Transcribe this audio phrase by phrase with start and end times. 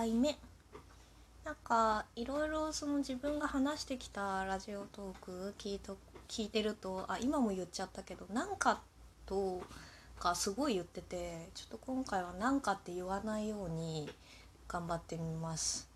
[0.00, 0.38] 回目
[1.44, 8.80] なんかいろいろその自分が話してきたラジオトーク聞いと聞いてるとあ今も言っちゃったけど「なんか」
[9.26, 9.60] と
[10.18, 14.10] かすごい言っててちょっと今回は「なんか」って言わないように
[14.68, 15.90] 頑張ってみます。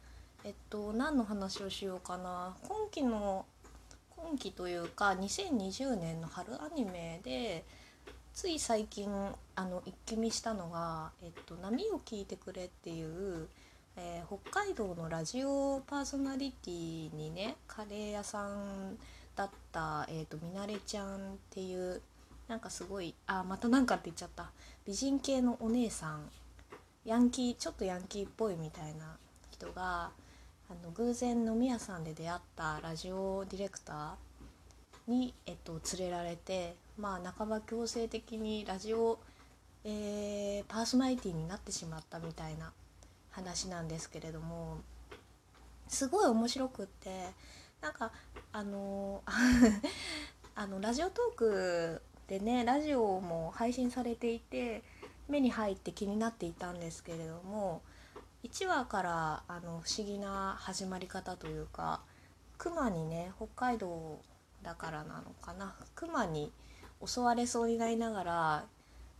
[0.45, 3.47] えっと何の話をしようかな今期の
[4.11, 7.65] 今期というか2020年の春アニメで
[8.35, 9.09] つい最近
[9.55, 13.49] あの一気見したのが「えっと、波を聞いてくれ」っていう、
[13.97, 18.97] えー、北海道のラジオパーソナリティにねカレー屋さん
[19.37, 21.19] だった、えーと、みなれちゃんっ
[21.51, 22.01] ていう
[22.49, 24.51] なんかすごいあまた何かって言っちゃった。
[24.87, 26.29] 美人系のお姉さん。
[27.05, 29.17] ヤンキーちょっとヤンキーっぽいみたいな
[29.51, 30.11] 人が
[30.71, 39.19] あの偶然飲み屋さんで出会ったラジオディレクターに、えっと、連れられてまあ半ば強制的にラジオ、
[39.85, 42.73] えー、パーソナリティになってしまったみたいな
[43.35, 44.79] 話なんですけれども
[45.89, 47.11] すごい面白くって
[47.81, 48.13] なんか
[48.53, 49.23] あの
[50.55, 54.83] あのラジオトークでねラジオも配信されていて
[55.29, 57.83] 目に入って気になっていたんですけれども
[58.45, 62.01] 1話からあの不思議な始まり方というか
[62.57, 64.21] 熊にね北海道
[64.63, 66.53] だからなのかな熊に
[67.05, 68.65] 襲われそうになりながら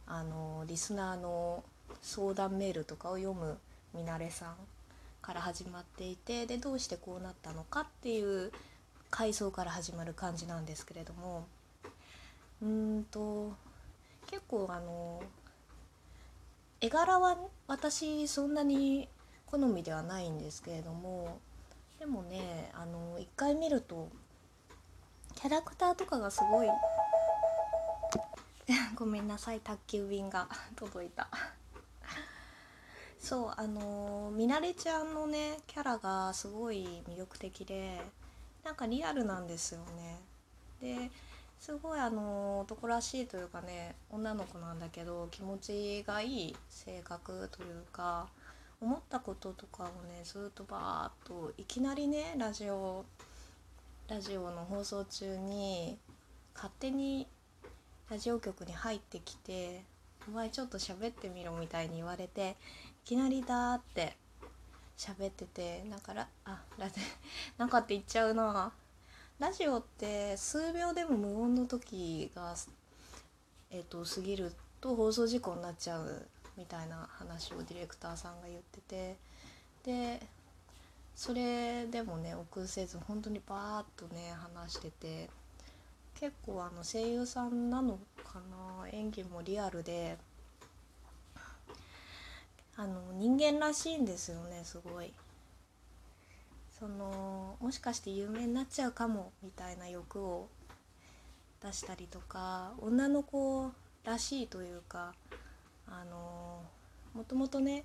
[0.07, 1.65] あのリスナーの
[2.01, 3.59] 相談メールとかを読む
[3.95, 4.55] みなれさん
[5.23, 8.53] から始まっていてでどうしてこうなったのかっていう
[9.11, 11.47] 回想から始まる感じなんですけれども。
[12.63, 13.53] うんと
[14.27, 15.23] 結構あの
[16.81, 19.09] 絵柄は私そんなに
[19.47, 21.39] 好みではないんですけれども。
[21.99, 24.11] でもねあの一回見ると
[25.37, 26.69] キャラクターとかがすごい
[28.95, 31.29] ごめんなさい宅急便が 届いた。
[33.25, 37.99] そうあのみなれちゃんのねキャラがすごい魅力的で
[38.63, 40.21] なんかリアルなんですよね。
[40.83, 41.11] で
[41.59, 48.29] すごいあの男らしいというかね女の子なんだけど気持ちがいい性格というか
[48.83, 53.07] 思ったこととかをねずっとバーッといきなりねラジオ
[54.07, 55.97] ラジオの放送中に
[56.55, 57.27] 勝手に
[58.11, 59.83] ラジオ局に入ってきて
[60.29, 62.57] 「お前ちょっと喋ってみろ」みたいに言われて
[63.05, 64.17] いきなりだーって
[64.97, 67.01] 喋っててだからあラジ
[67.59, 68.73] なんかって言っちゃうな。
[69.41, 72.55] ラジオって数秒でも無音の時が、
[73.73, 79.17] えーと、過ぎると放送事故になっちゃうみたいな話をディレクターさんが言ってて
[79.83, 80.27] で
[81.17, 85.29] それでもね臆せず本当にバーッとね話してて
[86.15, 87.99] 結構あの声優さんなの
[88.35, 90.19] かな演技もリアルで
[92.77, 95.13] あの人間らしいんですよねすごい。
[96.77, 100.49] そのもしかして有名になっちゃうかもみたいな欲を
[101.63, 103.71] 出したりとか女の子
[104.05, 105.15] らしいというか
[105.87, 106.63] あの
[107.15, 107.85] もともとね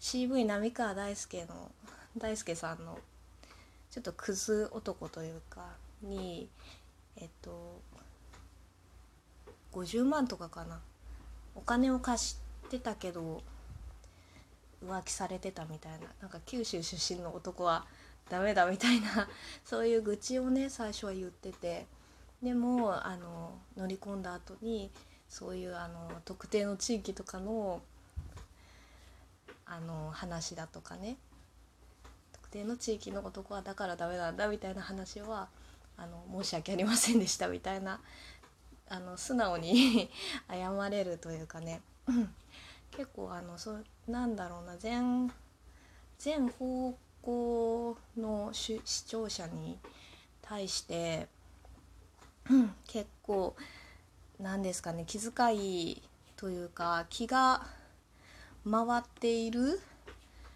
[0.00, 1.70] CV 浪川大輔の
[2.18, 2.98] 大輔さんの
[3.90, 5.66] ちょっとクズ男というか
[6.02, 6.48] に
[7.16, 7.80] えっと
[9.76, 10.80] 50万とかかな。
[11.54, 12.36] お金を貸し
[12.70, 13.42] てたけど
[14.84, 16.06] 浮気されてたみたいな。
[16.22, 17.86] なんか九州出身の男は
[18.30, 19.28] ダメだみたいな。
[19.64, 21.86] そういう愚痴をね最初は言ってて。
[22.42, 24.90] でもあの乗り込んだ後に
[25.28, 27.82] そういうあの特定の地域とかの
[29.64, 31.18] あの話だとかね。
[32.32, 35.48] 特定の地域の男はだからダメなんだみたいな話は
[35.98, 38.00] あの申し訳ありませんでしたみたいな
[38.88, 40.10] あの素直に
[40.48, 41.82] 謝れるというかね。
[42.90, 44.76] 結構あのそなんだろうな。
[44.76, 45.32] 全
[46.18, 49.78] 全方向の視聴者に
[50.40, 51.28] 対して
[52.86, 53.56] 結構
[54.38, 55.04] 何ですかね。
[55.06, 56.02] 気遣い
[56.36, 57.66] というか気が
[58.70, 59.80] 回っている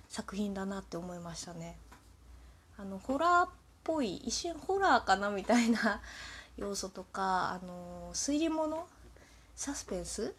[0.09, 1.79] 作品だなって思いましたね。
[2.77, 3.49] あのホラーっ
[3.85, 6.01] ぽい一瞬ホラーかなみたいな
[6.61, 8.77] 要素とかあの推理物？
[9.57, 10.35] サスペンス？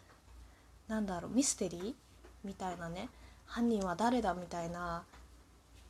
[0.88, 1.32] なんだろう？
[1.32, 1.94] ミステリー？
[2.44, 3.08] みたいなね。
[3.46, 5.02] 犯人は誰だみたいな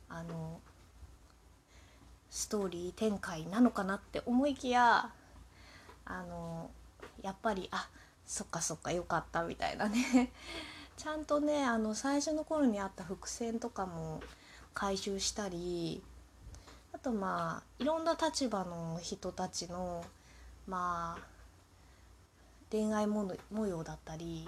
[0.09, 0.59] あの
[2.29, 5.11] ストーリー展開なのかなって思いきや
[6.05, 6.71] あの
[7.21, 7.87] やっぱりあ
[8.25, 10.31] そっかそっかよかったみたいなね。
[10.97, 14.21] ちゃんとねあの最初の頃にあった伏線とかも
[14.73, 16.03] 回収したり
[16.91, 20.03] あとまあいろんな立場の人たちの
[20.67, 21.33] まあ
[22.71, 23.35] 恋愛模
[23.67, 24.47] 様だったり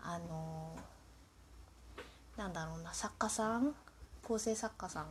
[0.00, 0.76] あの
[2.36, 3.74] なんだろうな作家さん
[4.22, 5.06] 構成作家さん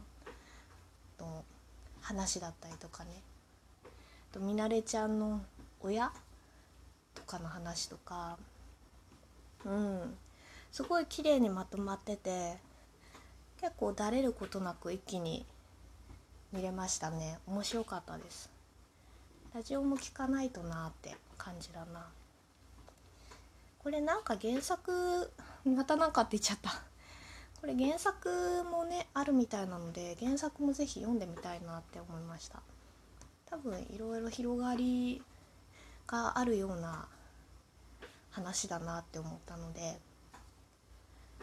[1.20, 1.44] の
[2.02, 3.12] 話だったりとかね。
[4.32, 5.42] とみなれちゃんの
[5.82, 6.12] 親
[7.14, 8.38] とかの話とか。
[9.66, 10.18] うん。
[10.72, 12.58] すごい綺麗にまとまってて
[13.60, 15.46] 結構だれることなく一気に
[16.54, 17.40] 見れましたね。
[17.46, 18.50] 面白かったです。
[19.54, 22.08] ラジオも聞かないとなって感じだな。
[23.80, 25.30] これなんか原作
[25.66, 26.72] またなんかって言っちゃった。
[27.60, 32.62] これ原作もねあるみたいなので原作も是非読んでみたいなって思いました。
[33.46, 35.22] 多分いろいろ広がり
[36.08, 37.08] があるような
[38.30, 40.00] 話だなって思ったので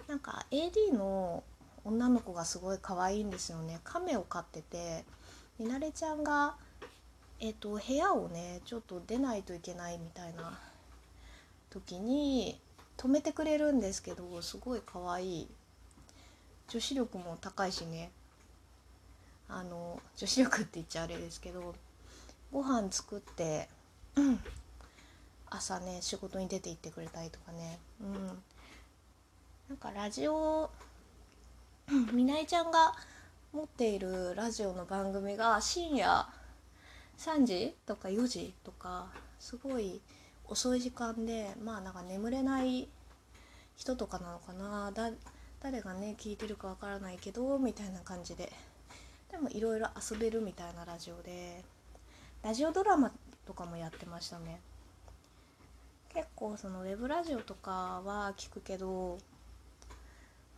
[0.06, 1.44] なんか AD の
[1.84, 3.80] 女の子がすごい可愛いんですよね。
[3.84, 5.04] 亀を飼ってて
[5.58, 6.56] みなれちゃんが
[7.40, 10.58] えっ、と部屋をねちょっと出ないといけないみたいな
[11.70, 12.60] 時に
[12.96, 15.48] 止めてくれるんですけどすごい可愛い。
[16.68, 18.10] 女子力も高いしね。
[19.48, 21.74] あの女子力って言っちゃあれですけど
[22.52, 23.68] ご飯作って、
[24.14, 24.38] うん、
[25.48, 27.78] 朝ね仕事に出て行ってくれたりとかね。
[28.02, 28.26] うん。
[29.68, 30.70] なんかラジオ
[32.12, 32.94] みなえちゃんが
[33.52, 36.26] 持っているラジオの番組が深夜
[37.18, 40.00] 3時とか4時とかすごい
[40.46, 42.88] 遅い時間でまあなんか眠れない
[43.76, 44.90] 人とかなのかな。
[44.92, 45.10] だ
[45.60, 48.52] 誰がね聞いてるかわからないけどみたいな感じで。
[49.30, 51.64] でもいろいろ遊べるみたいなラジオで。
[52.42, 53.12] ラジオドラマ
[53.46, 54.60] とかもやってましたね。
[56.14, 59.18] 結構そのウェブラジオとかは聞くけど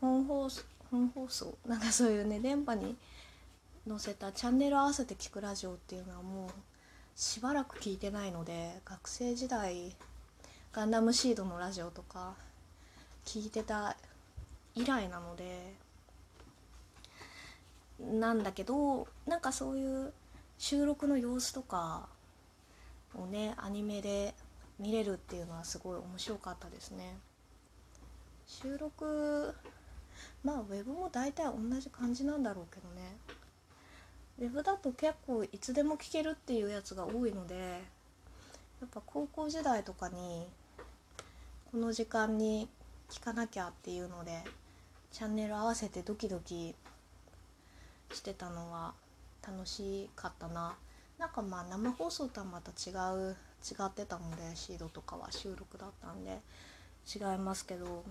[0.01, 1.57] 本放送本放送？
[1.67, 2.97] なんかそういうね電波に
[3.91, 6.51] 載せたチャンネル合わせて聞くラジオっていうのはもう
[7.17, 9.97] しばらく聞いてないので学生時代
[10.73, 12.35] ガンダムシードのラジオとか
[13.27, 13.97] 聞いてた
[14.77, 15.75] 以来なので
[17.99, 20.13] なんだけどなんかそういう
[20.57, 22.07] 収録の様子とか
[23.17, 24.35] をねアニメで
[24.79, 27.17] 見れるっていうのはすごい面白かったですね。
[28.47, 29.53] 収録
[30.45, 33.17] まあウェブも大体同じ感じなんだろうけどね。
[34.41, 37.55] ウェブだと結構いつでも聞けるっていうやつが多いので
[38.81, 40.47] やっぱ高校時代とかに
[41.71, 42.69] この時間に
[43.11, 44.43] 聞かなきゃっていうので
[45.13, 46.75] チャンネル合わせてドキドキ
[48.13, 48.95] してたのは
[49.47, 50.75] 楽しかったな。
[51.19, 56.39] なんかまあ生放送とはまた違う違ってたのでシードとかは収録だったんで
[57.07, 58.05] 違いますけど。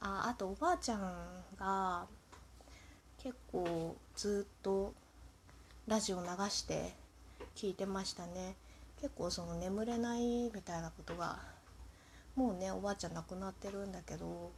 [0.00, 1.16] ああとおばあちゃん
[1.58, 2.06] が
[3.22, 4.92] 結構ずっと
[5.88, 6.92] ラジオ流して
[7.56, 8.56] 聞いてましたね
[9.00, 11.38] 結構その眠れないみたいなことが
[12.36, 14.50] もうねおばあちゃん亡くなってるんだけど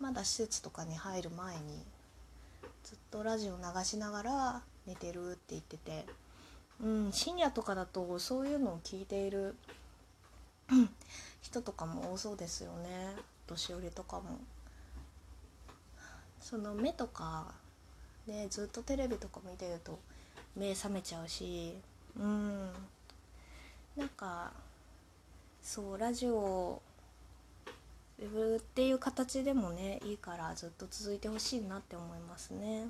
[0.00, 1.84] まだ施設とかに入る前に
[2.82, 6.06] ずっとラジオ流しながら寝てるって言ってて、
[6.82, 9.54] うん、深夜とかだとそういうのを聞いている
[11.42, 13.16] 人とかも多そうですよね
[13.46, 14.38] 年寄りとかも。
[16.40, 17.52] その目とか
[18.26, 19.98] ねずっとテレビとか見てると
[20.56, 21.74] 目覚めちゃうし
[22.18, 22.70] うん。
[23.96, 24.52] なんか
[25.62, 26.80] そうラジオ
[28.20, 32.86] ウェブっていう形でもねいいからずっと続いてほしいなって思いますね。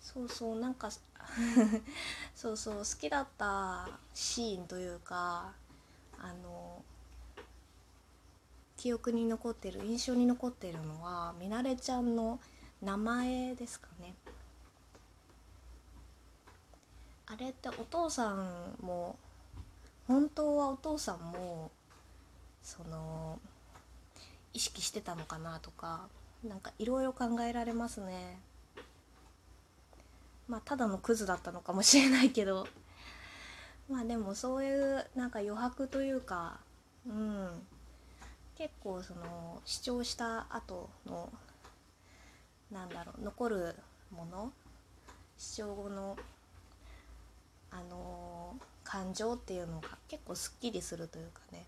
[0.00, 0.88] そうそうなんか
[2.34, 5.52] そうそう好きだったシーンというか
[6.18, 6.82] あの
[8.76, 12.38] 記憶に残ってる印象に残ってるのはみなれちゃんの
[12.80, 14.14] 名前ですかね。
[17.26, 19.16] あれってお父さんも
[20.06, 21.70] 本当はお父さんも
[22.62, 23.38] その
[24.52, 26.08] 意識してたのかなとか
[26.44, 28.38] なんかいろいろ考えられますね。
[30.48, 32.66] まあただのクズだったのかもしれないけど。
[33.90, 36.60] まあでもそういうなんか余白というか
[37.06, 37.66] うん。
[38.56, 41.30] 結構その視聴した後の
[42.70, 43.76] なんだろう残る
[44.10, 44.50] もの
[45.36, 46.16] 視聴後の
[47.70, 51.66] あのー、感情っていうのが結構すっきりするというかね。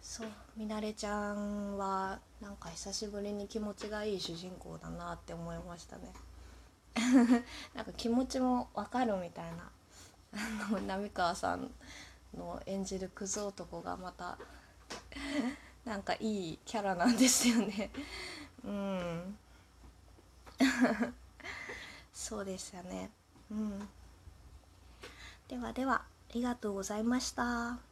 [0.00, 6.12] そうみなれちゃんはなんか久しぶりに気持ちがいい主人公だなって思いましたね。
[7.74, 9.70] なんか気持ちもわかるみたいな。
[10.32, 11.70] あの浪川さん
[12.36, 14.38] の演じるクズ男がまた
[15.84, 17.90] なんかいいキャラなんですよね。
[18.64, 19.38] うん。
[22.12, 23.10] そうでしたね。
[23.50, 23.88] うん。
[25.48, 27.87] ではではありがとうございました。